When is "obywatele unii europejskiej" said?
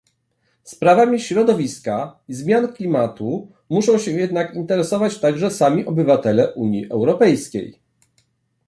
5.85-7.79